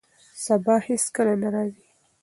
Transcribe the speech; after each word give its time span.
سبا 0.43 0.75
هیڅکله 0.87 1.33
نه 1.41 1.49
راځي. 1.53 1.85